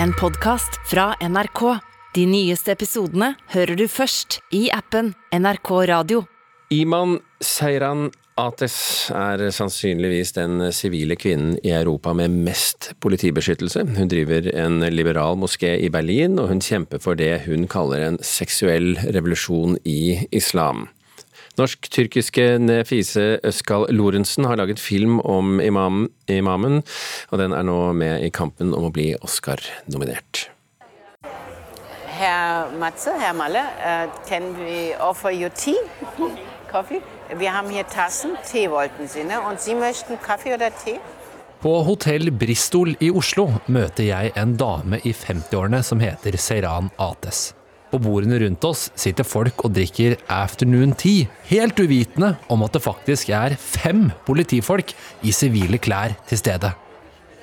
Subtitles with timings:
[0.00, 1.60] en podkast fra NRK.
[2.14, 6.24] De nyeste episodene hører du først i appen NRK Radio.
[6.72, 8.10] Iman Seiran
[8.40, 8.76] Ates
[9.12, 13.84] er sannsynligvis den sivile kvinnen i Europa med mest politibeskyttelse.
[13.96, 18.18] Hun driver en liberal moské i Berlin, og hun kjemper for det hun kaller en
[18.24, 20.86] seksuell revolusjon i islam.
[21.60, 26.80] Norsk-tyrkiske Nefise Øskal Lorentzen har laget film om imam, imamen,
[27.30, 30.46] og den er nå med i kampen om å bli Oscar-nominert.
[32.12, 35.76] Herr Matze, Herr Malle, uh, can we offer you tea?
[36.72, 37.02] Coffee?
[37.36, 39.40] Wir haben hier Tassen, Tee wollten Sie, ne?
[39.40, 41.00] Und Sie möchten Kaffee oder Tee?
[41.60, 47.52] På hotell Bristol i Oslo møter jeg en dame i 50-årene som heter Seiran Ates.
[47.92, 52.80] På bordene rundt oss sitter folk og drikker afternoon tea, helt uvitende om at det
[52.86, 56.72] faktisk er fem politifolk i sivile klær til stede.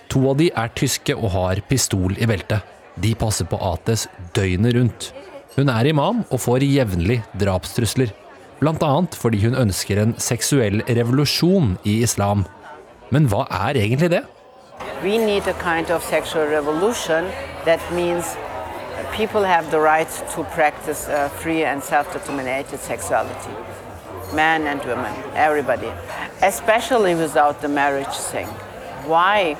[0.10, 2.66] To av de er tyske og har pistol i beltet.
[2.98, 5.12] De passer på Ates døgnet rundt.
[5.54, 8.10] Hun er imam og får jevnlig drapstrusler.
[8.66, 12.44] Annet fordi hun ønsker en seksuell revolusjon i islam.
[13.14, 14.26] Men hva er egentlig det?
[15.04, 17.30] We need a kind of sexual revolution
[19.14, 23.52] people have the right to practice uh, free and self-determinated sexuality.
[24.34, 25.92] Men and women, everybody.
[26.42, 28.48] Especially without the marriage thing.
[29.06, 29.58] Why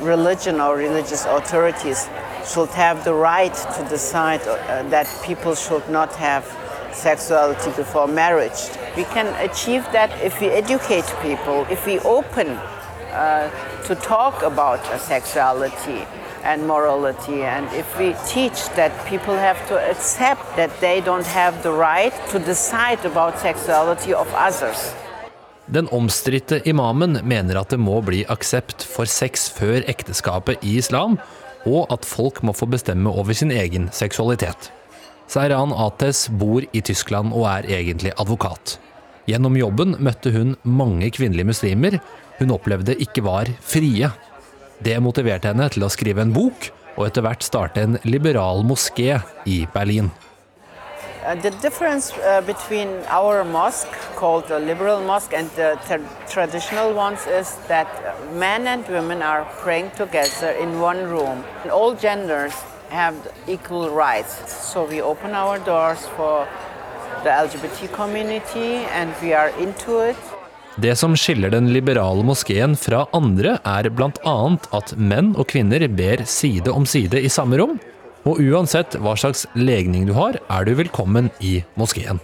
[0.00, 2.08] religion or religious authorities
[2.46, 6.44] should have the right to decide uh, that people should not have
[6.92, 8.68] sexuality before marriage.
[8.96, 13.50] We can achieve that if we educate people, if we open uh,
[13.84, 16.04] to talk about sexuality
[16.44, 21.62] and morality, and if we teach that people have to accept that they don't have
[21.62, 24.94] the right to decide about sexuality of others.
[25.66, 31.18] Den omstridte imamen mener at det må bli aksept for sex før ekteskapet i islam,
[31.66, 34.72] og at folk må få bestemme over sin egen seksualitet.
[35.30, 38.76] Seiran Ates bor i Tyskland og er egentlig advokat.
[39.30, 42.00] Gjennom jobben møtte hun mange kvinnelige muslimer
[42.40, 44.10] hun opplevde ikke var frie.
[44.82, 49.20] Det motiverte henne til å skrive en bok, og etter hvert starte en liberal moské
[49.46, 50.10] i Berlin.
[51.24, 56.92] Uh, the difference uh, between our mosque, called the liberal mosque, and the tra- traditional
[56.92, 57.86] ones is that
[58.34, 61.44] men and women are praying together in one room.
[61.62, 62.52] And all genders
[62.90, 63.14] have
[63.46, 64.52] equal rights.
[64.52, 66.48] So we open our doors for
[67.22, 70.16] the LGBT community and we are into it.
[70.80, 74.36] Det som skiller den liberale moskeen fra andre, er bl.a.
[74.72, 77.74] at menn og kvinner ber side om side i samme rom,
[78.24, 82.22] og uansett hva slags legning du har, er du velkommen i moskeen.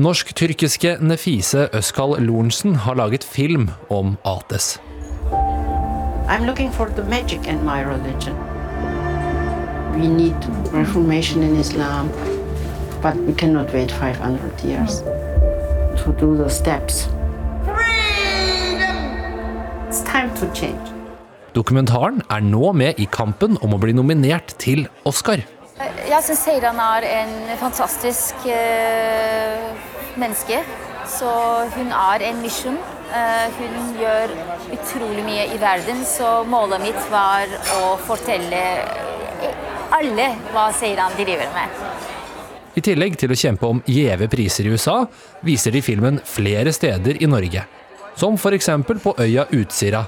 [0.00, 4.78] Norsk-tyrkiske Nefise Øskal Lorentzen har laget film om Ates.
[6.26, 8.34] I'm looking for the magic in my religion.
[10.00, 10.34] We need
[10.72, 12.08] reformation in Islam,
[13.02, 15.02] but we cannot wait 500 years
[16.02, 17.06] to do the steps.
[21.54, 25.42] Dokumentaren er nå med i kampen om å bli nominert til Oscar.
[25.74, 29.68] Jeg syns Seiran er en fantastisk uh,
[30.18, 30.62] menneske.
[31.10, 31.28] Så
[31.76, 32.78] hun er en mission.
[33.12, 34.32] Uh, hun gjør
[34.74, 38.64] utrolig mye i verden, så målet mitt var å fortelle
[39.94, 41.84] alle hva Seiran driver med.
[42.74, 45.04] I tillegg til å kjempe om gjeve priser i USA,
[45.46, 47.62] viser de filmen flere steder i Norge.
[48.16, 48.68] Som f.eks.
[49.02, 50.04] på øya Utsira,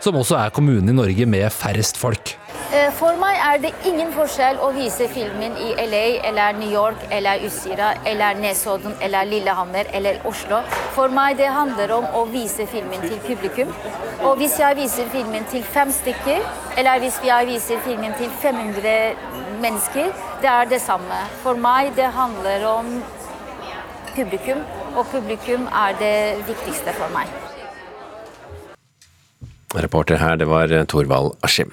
[0.00, 2.36] som også er kommunen i Norge med færrest folk.
[2.72, 7.02] Eh, For meg er det ingen forskjell å vise filmen i LA eller New York
[7.10, 10.62] eller Utsira eller Nesodden eller Lillehammer eller Oslo.
[10.94, 13.74] For meg det handler om å vise filmen til publikum.
[14.22, 16.46] Og hvis jeg viser filmen til fem stykker,
[16.78, 21.24] eller hvis jeg viser filmen til 500 mennesker, det er det samme.
[21.42, 23.00] For meg det handler om
[24.16, 24.58] publikum,
[24.96, 27.26] og publikum er det viktigste for meg.
[29.74, 31.70] Reporter her, det var Torvald Askim.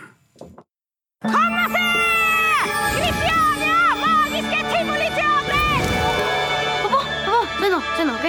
[6.82, 8.28] Pappa, pappa, se nå, se nå, ok?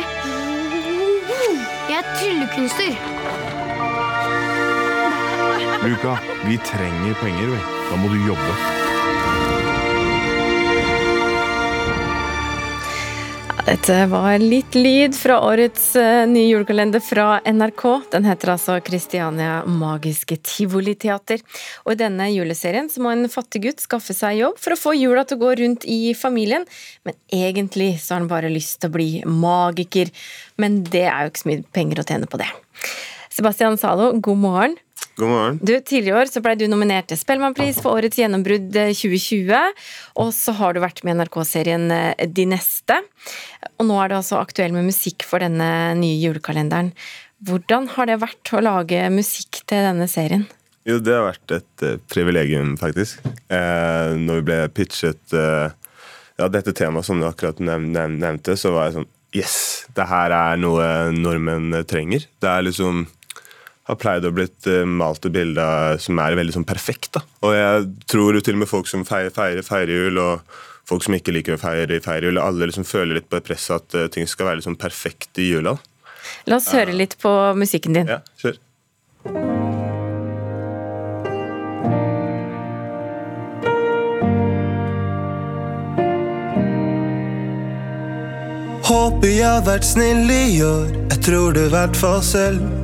[1.89, 2.95] Jeg er tryllekunstner.
[5.89, 6.17] Luka,
[6.47, 7.61] vi trenger penger, vi.
[7.91, 8.78] Da må du jobbe.
[13.69, 17.83] Dette var litt lyd fra årets eh, nye julekalender fra NRK.
[18.15, 21.43] Den heter altså Kristiania Magiske Tivoliteater.
[21.85, 24.95] Og i denne juleserien så må en fattig gutt skaffe seg jobb for å få
[24.97, 26.65] jula til å gå rundt i familien.
[27.05, 30.17] Men egentlig så har han bare lyst til å bli magiker.
[30.57, 32.49] Men det er jo ikke så mye penger å tjene på det.
[33.37, 34.81] Sebastian Zalo, god morgen.
[35.19, 35.57] God morgen.
[35.59, 39.81] Du, Tidligere i år så ble du nominert til Spellemannpris for årets gjennombrudd eh, 2020.
[40.23, 43.01] Og så har du vært med i NRK-serien eh, De neste.
[43.81, 46.93] Og nå er du altså aktuell med musikk for denne nye julekalenderen.
[47.49, 50.47] Hvordan har det vært å lage musikk til denne serien?
[50.87, 53.21] Jo, det har vært et uh, privilegium, faktisk.
[53.51, 55.75] Eh, når vi ble pitchet uh,
[56.39, 59.59] ja, dette temaet som du akkurat nev nev nevnte, så var jeg sånn Yes!
[59.93, 62.25] Det her er noe nordmenn trenger.
[62.41, 63.05] Det er liksom
[63.89, 65.67] har pleid å blitt uh, malt et bilde
[66.03, 67.13] som er veldig sånn perfekt.
[67.17, 67.25] da.
[67.47, 70.59] Og jeg tror jo til og med folk som feirer, feirer, feirer jul, og
[70.89, 73.79] folk som ikke liker å feire, feire jul, alle liksom føler litt på det presset
[73.81, 75.79] at uh, ting skal være liksom perfekt i jula.
[76.49, 78.11] La oss høre litt på musikken din.
[78.17, 78.61] Ja, kjør.
[88.89, 92.78] Håper jeg har vært snill i år, jeg tror det i hvert fall selv.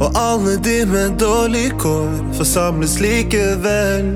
[0.00, 4.08] Og alle de med dårlig kår forsamles likevel.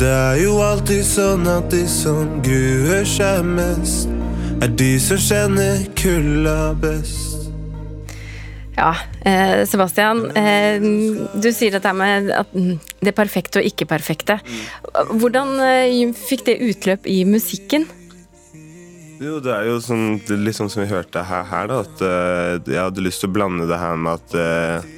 [0.00, 4.10] Det er jo alltid sånn at de som gruer seg mest,
[4.62, 7.34] er de som kjenner kulda best.
[8.74, 8.90] Ja,
[9.22, 10.24] eh, Sebastian.
[10.36, 10.82] Eh,
[11.38, 12.32] du sier dette med
[13.04, 14.40] det perfekte og ikke-perfekte.
[15.14, 17.86] Hvordan eh, fikk det utløp i musikken?
[19.22, 22.02] Jo, det er jo sånn, det litt sånn som vi hørte her, her da, at
[22.02, 24.92] uh, jeg hadde lyst til å blande det her med at uh,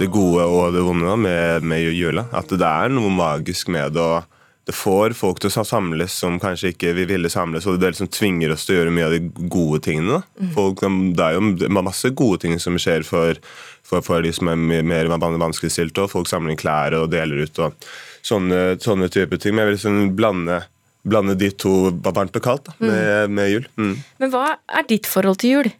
[0.00, 2.26] det gode og det vonde da, med, med jula.
[2.36, 4.00] At det er noe magisk med det.
[4.00, 7.90] og Det får folk til å samles som kanskje ikke vi ville samles, og det
[7.90, 10.20] er det som tvinger oss til å gjøre mye av de gode tingene.
[10.20, 10.50] da.
[10.56, 10.86] Folk,
[11.18, 13.40] det er jo masse gode ting som skjer for,
[13.84, 17.90] for, for de som er mer vanskeligstilte, og folk samler klær og deler ut og
[18.24, 19.52] sånne, sånne type ting.
[19.52, 20.62] Men jeg vil liksom blande
[21.06, 23.68] blande de to varmt og kaldt da, med, med jul.
[23.80, 23.94] Mm.
[24.20, 25.70] Men hva er ditt forhold til jul?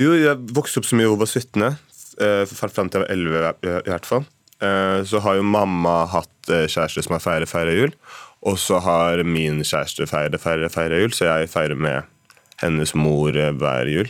[0.00, 1.78] Jo, Jeg vokste opp som Jehovas var 17.
[2.20, 4.24] Uh, fram til jeg var 11 i, hvert fall.
[4.60, 7.94] Uh, så har jo mamma hatt uh, kjæreste som har feiret feire jul.
[8.48, 12.08] Og så har min kjæreste feiret feire, feire jul, så jeg feirer med
[12.62, 14.08] hennes mor hver jul.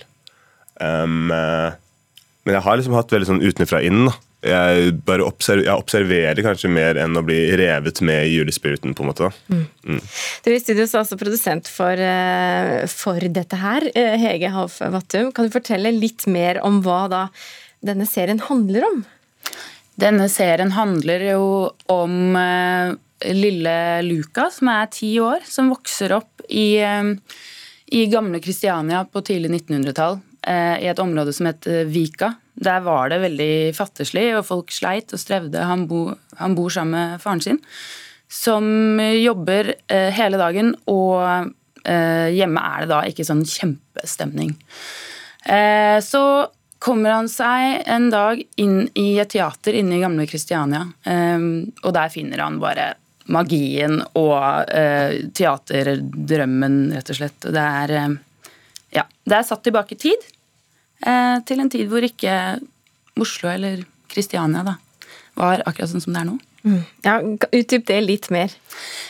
[0.80, 4.06] Men jeg har liksom hatt veldig sånn utenfra inn.
[4.06, 4.14] da.
[4.40, 8.94] Jeg bare observer, jeg observerer kanskje mer enn å bli revet med i julespiriten.
[8.96, 9.30] på en måte.
[9.52, 9.66] Mm.
[9.84, 10.00] Mm.
[10.44, 12.00] Du er i studio så altså produsent for,
[12.88, 15.32] for dette her, Hege Hoff Vattum.
[15.36, 17.26] Kan du fortelle litt mer om hva da
[17.84, 19.02] denne serien handler om?
[20.00, 21.44] Denne serien handler jo
[21.92, 22.94] om uh,
[23.34, 23.76] lille
[24.06, 30.20] Luca, som er ti år, som vokser opp i, i gamle Kristiania på tidlig 1900-tall.
[30.46, 32.32] Uh, I et område som heter Vika.
[32.60, 35.62] Der var det veldig fattigslig, og folk sleit og strevde.
[35.64, 36.10] Han, bo,
[36.40, 37.60] han bor sammen med faren sin,
[38.30, 44.52] som jobber hele dagen, og hjemme er det da ikke sånn kjempestemning.
[46.04, 46.22] Så
[46.78, 50.84] kommer han seg en dag inn i et teater inne i gamle Kristiania.
[51.82, 52.92] og der finner han bare
[53.30, 54.70] magien og
[55.36, 57.48] teaterdrømmen, rett og slett.
[57.48, 57.96] Det er,
[58.96, 60.30] ja, det er satt tilbake i tid.
[61.00, 62.34] Til en tid hvor ikke
[63.20, 63.82] Oslo eller
[64.12, 64.74] Kristiania da,
[65.38, 66.36] var akkurat sånn som det er nå.
[66.60, 66.80] Mm.
[67.06, 67.14] Ja,
[67.56, 68.52] Utdyp det litt mer.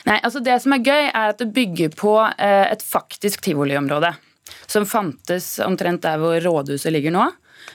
[0.06, 4.12] Nei, altså Det som er gøy, er at det bygger på et faktisk tivoliområde.
[4.70, 7.26] Som fantes omtrent der hvor rådhuset ligger nå.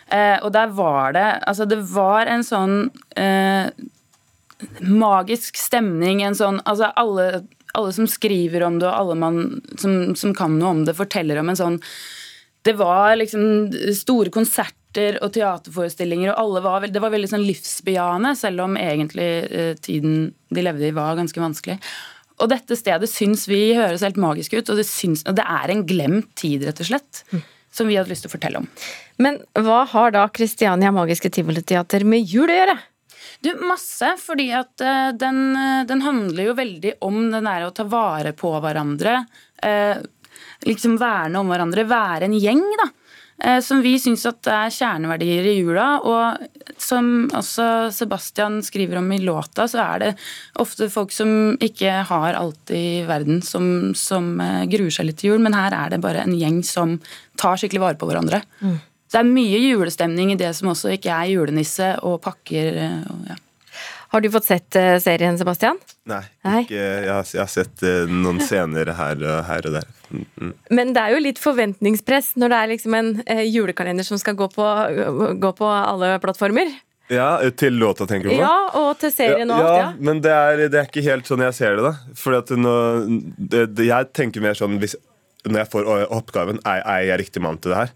[0.08, 2.76] Eh, og der var det Altså, det var en sånn
[3.18, 3.72] eh,
[4.86, 9.40] magisk stemning, en sånn Altså, alle, alle, som skriver om det, og alle man,
[9.82, 11.80] som, som kan noe om det, forteller om en sånn
[12.66, 18.34] Det var liksom store konserter og teaterforestillinger, og alle var, det var veldig sånn livsbejaende,
[18.40, 21.78] selv om egentlig eh, tiden de levde i, var ganske vanskelig.
[22.42, 25.72] Og dette stedet syns vi høres helt magisk ut, og det, syns, og det er
[25.72, 27.22] en glemt tid, rett og slett.
[27.32, 27.44] Mm
[27.76, 28.68] som vi hadde lyst til å fortelle om.
[29.22, 32.76] Men hva har da Kristiania Magiske Tivoliteater med jul å gjøre?
[33.44, 35.58] Du, Masse, fordi at uh, den,
[35.90, 39.26] den, handler jo veldig om den der å ta vare på hverandre.
[40.66, 42.92] Liksom verne om hverandre, være en gjeng, da.
[43.36, 45.88] Uh, som vi syns er kjerneverdier i jula.
[46.08, 50.12] Og som også Sebastian skriver om i låta, så er det
[50.62, 54.36] ofte folk som ikke har alt i verden, som, som
[54.72, 56.98] gruer seg litt til jul, men her er det bare en gjeng som
[57.40, 58.42] tar skikkelig vare på hverandre.
[58.64, 58.78] Mm.
[59.06, 62.80] Så det er mye julestemning i det som også ikke er julenisse og pakker.
[63.12, 63.38] Og, ja.
[64.14, 65.80] Har du fått sett serien, Sebastian?
[66.08, 66.22] Nei.
[66.62, 69.88] Ikke, jeg, har, jeg, har, sett noen scener her, her og der.
[70.14, 70.52] Mm.
[70.78, 73.14] Men det er jo litt forventningspress når det er liksom en
[73.50, 74.68] julekalender som skal gå på,
[75.42, 76.70] gå på alle plattformer.
[77.08, 78.42] Ja, Til låta, tenker du på?
[78.42, 79.78] Ja, og til serien og alt.
[79.78, 81.92] Ja, Men det er, det er, ikke helt sånn jeg ser det.
[81.92, 82.74] da Fordi nå,
[83.38, 84.98] det, det, Jeg tenker mer sånn hvis,
[85.46, 87.94] Når jeg får oppgaven, er, er jeg riktig mann til det her?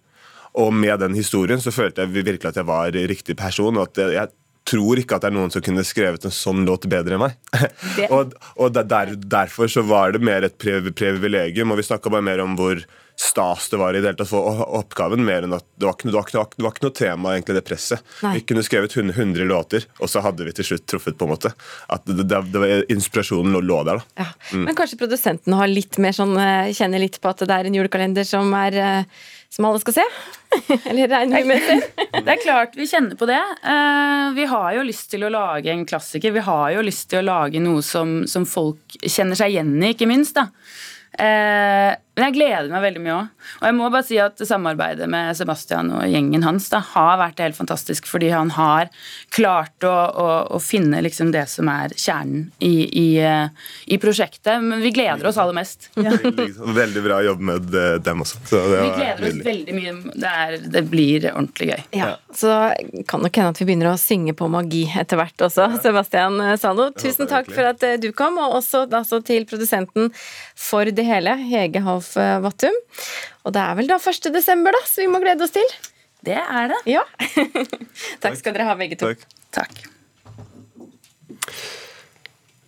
[0.59, 3.77] Og med den historien så følte jeg virkelig at jeg var riktig person.
[3.77, 4.31] Og at jeg
[4.69, 7.37] tror ikke at det er noen som kunne skrevet en sånn låt bedre enn meg.
[8.13, 12.43] og og der, derfor så var det mer et privilegium, og vi snakka bare mer
[12.43, 12.83] om hvor
[13.19, 16.07] stas det var i det hele tatt for oppgaven, mer enn at det var ikke,
[16.07, 18.05] det var ikke, det var ikke noe tema, egentlig, det presset.
[18.23, 18.31] Nei.
[18.37, 21.51] Vi kunne skrevet 100 låter, og så hadde vi til slutt truffet, på en måte.
[21.91, 24.23] At det, det, det var Inspirasjonen lå, lå der, da.
[24.23, 24.29] Ja.
[24.53, 24.63] Mm.
[24.69, 27.75] Men kanskje produsenten har litt mer sånn eh, Kjenner litt på at det er en
[27.75, 30.05] julekalender som er eh, som alle skal se?
[30.89, 32.07] Eller regner vi med det?
[32.19, 33.39] Det er klart vi kjenner på det.
[33.39, 36.35] Eh, vi har jo lyst til å lage en klassiker.
[36.35, 39.93] Vi har jo lyst til å lage noe som, som folk kjenner seg igjen i,
[39.95, 40.37] ikke minst.
[40.37, 40.49] da.
[42.19, 43.29] Eh, men jeg gleder meg veldig mye òg.
[43.59, 47.41] Og jeg må bare si at samarbeidet med Sebastian og gjengen hans da, har vært
[47.43, 48.91] helt fantastisk, fordi han har
[49.35, 53.47] klart å, å, å finne liksom det som er kjernen i, i, eh,
[53.87, 54.59] i, prosjektet.
[54.63, 55.89] Men vi gleder oss aller mest.
[56.09, 56.13] Ja.
[56.15, 57.73] Veldig bra jobb med
[58.05, 58.39] dem også.
[58.49, 59.91] vi gleder oss veldig mye.
[60.13, 61.81] Det, er, det, blir ordentlig gøy.
[61.99, 62.53] Ja, Så
[63.09, 65.67] kan nok hende at vi begynner å synge på magi etter hvert også.
[65.83, 70.09] Sebastian Zalo, tusen takk for at eh, du kom, og også altså, til produsenten
[70.59, 72.75] for det hele, Hege Half Rolf Vattum.
[73.45, 74.33] Og det er vel da 1.
[74.33, 75.77] desember, da, så vi må glede oss til.
[76.25, 76.81] Det er det.
[76.89, 77.05] Ja.
[78.23, 79.13] Takk skal dere ha, begge to.
[79.13, 79.25] Takk.
[79.55, 79.85] Takk.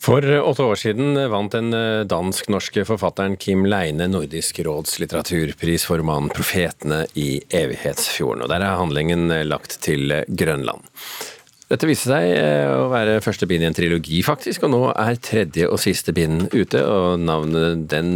[0.02, 1.70] For åtte år siden vant den
[2.10, 8.42] dansk-norske forfatteren Kim Leine Nordisk råds litteraturpris for romanen 'Profetene i evighetsfjorden'.
[8.42, 10.82] og Der er handlingen lagt til Grønland.
[11.72, 15.20] Dette viste seg eh, å være første bind i en trilogi, faktisk, og nå er
[15.24, 16.82] tredje og siste bind ute.
[16.84, 18.12] Og navnet den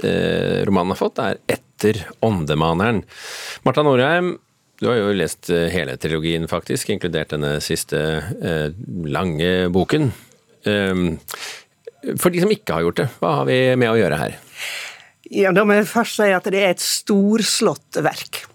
[0.00, 3.02] eh, romanen har fått, er Etter åndemaneren.
[3.68, 4.32] Marta Norheim,
[4.80, 8.00] du har jo lest eh, hele trilogien, faktisk, inkludert denne siste
[9.12, 10.08] lange boken.
[10.66, 11.04] Um,
[12.16, 14.40] for de som ikke har gjort det, hva har vi med å gjøre her?
[15.36, 18.46] Ja, Da må jeg først si at det er et storslått verk.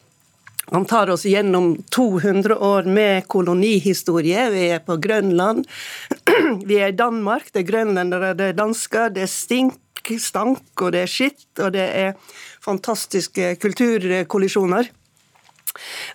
[0.72, 4.46] Han tar oss gjennom 200 år med kolonihistorie.
[4.54, 5.66] Vi er på Grønland.
[6.70, 7.50] Vi er i Danmark.
[7.52, 9.12] Det er grønlendere, det er dansker.
[9.12, 9.76] Det er stink,
[10.18, 12.16] stank, og det er skitt, og det er
[12.64, 14.88] fantastiske kulturkollisjoner.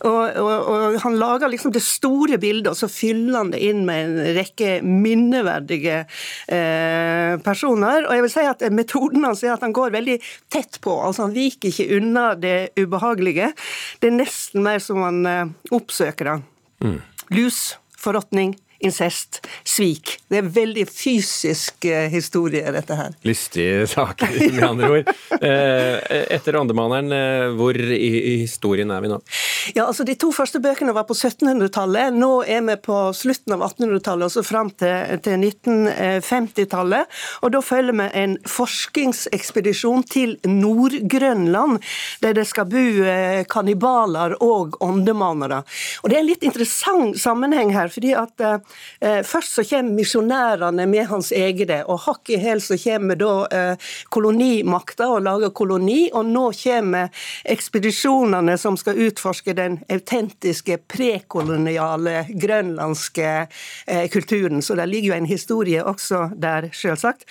[0.05, 3.85] Og, og, og, Han lager liksom det store bildet, og så fyller han det inn
[3.89, 8.07] med en rekke minneverdige eh, personer.
[8.07, 10.19] Og jeg vil si at Metoden hans er at han går veldig
[10.53, 10.99] tett på.
[11.09, 13.53] altså Han viker ikke unna det ubehagelige.
[14.01, 16.39] Det er nesten mer som han eh, oppsøker det.
[16.85, 17.01] Mm.
[17.37, 17.61] Lus,
[17.99, 20.17] forråtning, incest, svik.
[20.31, 23.17] Det er veldig fysisk eh, historie, dette her.
[23.27, 25.13] Lystige saker, med andre ord.
[25.47, 29.19] Eh, etter Åndemaneren, eh, hvor i historien er vi nå?
[29.75, 32.15] Ja, altså De to første bøkene var på 1700-tallet.
[32.15, 37.17] Nå er vi på slutten av 1800-tallet og så fram til, til 1950-tallet.
[37.43, 41.81] Og Da følger vi en forskningsekspedisjon til Nord-Grønland,
[42.23, 42.85] der det skal bo
[43.51, 45.63] kannibaler og åndemanere.
[46.03, 47.89] Og Det er en litt interessant sammenheng her.
[47.89, 48.41] fordi at
[49.01, 53.33] Eh, først så kommer misjonærene med hans egne, og hakk i hæl så kommer da
[53.53, 62.27] eh, kolonimakta og lager koloni, og nå kommer ekspedisjonene som skal utforske den autentiske prekoloniale
[62.41, 63.31] grønlandske
[63.87, 64.63] eh, kulturen.
[64.63, 67.27] Så det ligger jo en historie også der, selvsagt.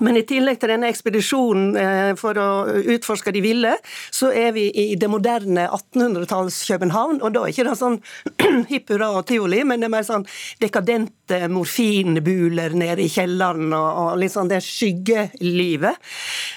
[0.00, 2.48] Men i tillegg til denne ekspedisjonen eh, for å
[2.94, 3.74] utforske de ville,
[4.08, 7.20] så er vi i det moderne 1800-talls København.
[7.20, 7.98] Og da er ikke det sånn
[8.72, 10.24] hipp hurra og tivoli, men det er mer sånn
[10.62, 16.00] dekadente morfinbuler nede i kjelleren og, og litt sånn det skyggelivet.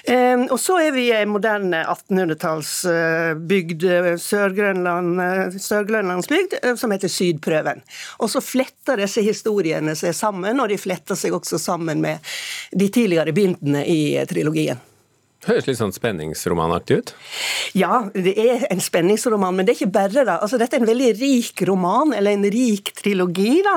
[0.08, 7.84] Eh, og så er vi i moderne 1800-tallsbygd, eh, Sør-Grønland, Sør-Grønlandsbygd, som heter Sydprøven.
[8.24, 12.24] Og så fletter disse historiene seg sammen, og de fletter seg også sammen med
[12.72, 14.76] de tidligere tidligere bindene i trilogien.
[15.44, 17.10] Høres litt sånn spenningsromanaktig ut?
[17.76, 20.32] Ja, det er en spenningsroman, men det er ikke bare det.
[20.32, 23.60] Altså, dette er en veldig rik roman, eller en rik trilogi.
[23.62, 23.76] da.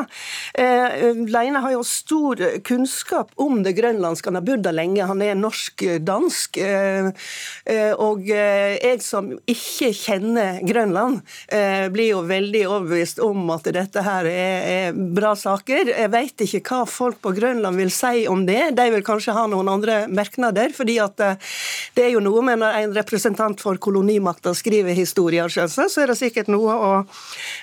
[0.55, 4.31] Eh, Leine har jo stor kunnskap om det grønlandske.
[4.31, 6.61] Han har bodd der lenge, han er norsk-dansk.
[6.63, 7.11] Eh,
[7.67, 11.21] eh, og jeg som ikke kjenner Grønland,
[11.93, 15.91] blir jo veldig overbevist om at dette her er, bra saker.
[15.91, 18.75] Jeg vet ikke hva folk på Grønland vil si om det.
[18.77, 20.73] De vil kanskje ha noen andre merknader.
[20.73, 21.19] fordi at
[21.96, 26.13] det er jo noe med når en representant for kolonimakta skriver historier, selvsagt, så er
[26.13, 26.91] det sikkert noe å,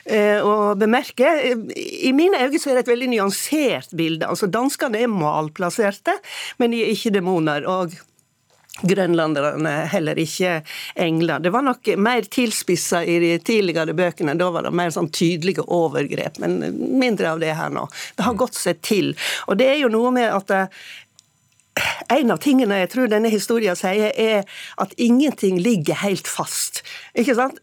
[0.05, 1.33] eh, å bemerke.
[1.77, 4.29] I mine øyne så er det et veldig nyansert bilde.
[4.29, 6.19] Altså, Danskene er malplasserte,
[6.59, 7.67] men de er ikke demoner.
[7.67, 7.97] og
[8.83, 10.61] grønlanderne heller ikke
[11.01, 11.41] engler.
[11.41, 14.37] Det var nok mer tilspissa i de tidligere bøkene.
[14.39, 16.59] Da var det mer sånn tydelige overgrep, men
[17.01, 17.87] mindre av det her nå.
[18.17, 19.15] Det har gått seg til.
[19.47, 20.53] Og det er jo noe med at
[22.13, 24.45] en av tingene jeg tror denne historien sier, er
[24.83, 26.83] at ingenting ligger helt fast.
[27.19, 27.59] Ikke sant?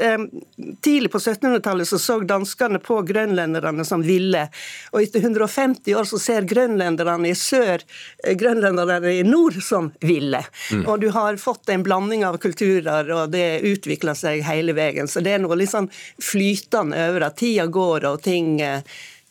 [0.83, 4.47] Tidlig på 1700-tallet så, så danskene på grønlenderne som ville,
[4.91, 7.83] og etter 150 år så ser grønlenderne i sør
[8.23, 10.43] eh, grønlenderne i nord som ville.
[10.71, 10.85] Mm.
[10.87, 15.09] Og du har fått en blanding av kulturer, og det utvikler seg hele veien.
[15.09, 15.89] Så det er noe litt sånn
[16.21, 18.83] flytende over at tida går, og ting, eh,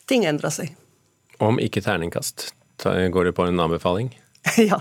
[0.09, 0.73] ting endrer seg.
[1.42, 2.52] Om ikke terningkast,
[2.83, 4.12] går det på en anbefaling?
[4.71, 4.81] ja.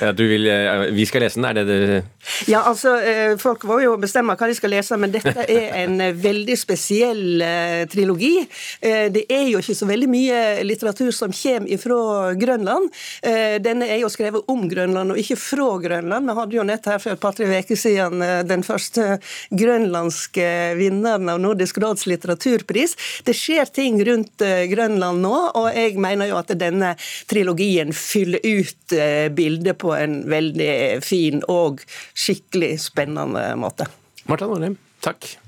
[0.00, 2.02] Ja, vil, eh, vi skal lese den, er det det
[2.46, 6.00] Ja, altså, eh, folk må jo bestemme hva de skal lese, men dette er en
[6.00, 7.42] eh, veldig spesiell
[7.90, 8.46] trilogi.
[8.80, 11.98] Det er jo ikke så veldig mye litteratur som kommer fra
[12.38, 12.88] Grønland.
[13.62, 16.28] Denne er jo skrevet om Grønland, og ikke fra Grønland.
[16.28, 19.18] Vi hadde jo nett her for et par-tre uker siden den første
[19.50, 20.48] grønlandske
[20.78, 22.96] vinneren av Nordisk råds litteraturpris.
[23.26, 26.94] Det skjer ting rundt Grønland nå, og jeg mener jo at denne
[27.30, 28.98] trilogien fyller ut
[29.34, 31.80] bildet bildet på en veldig fin og
[32.12, 33.88] skikkelig spennende måte.
[34.28, 35.38] Marta Norheim, takk.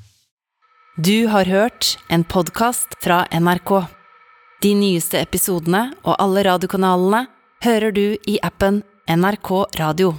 [1.01, 3.71] Du har hørt en podkast fra NRK.
[4.61, 7.23] De nyeste episodene og alle radiokanalene
[7.65, 10.13] hører du i appen NRK Radio.